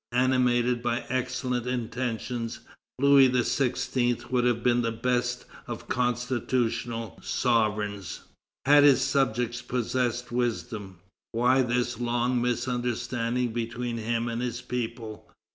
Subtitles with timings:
[0.13, 2.61] Animated by excellent intentions,
[2.97, 4.31] Louis XVI.
[4.31, 8.21] would have been the best of constitutional sovereigns,
[8.65, 10.97] had his subjects possessed wisdom.
[11.33, 15.31] Why this long misunderstanding between him and his people?